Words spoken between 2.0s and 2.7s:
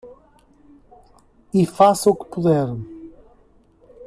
o que puder